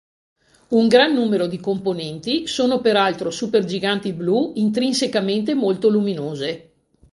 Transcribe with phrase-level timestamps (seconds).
[0.69, 6.71] Un gran numero di componenti sono per altro supergiganti blu intrinsecamente molto luminose.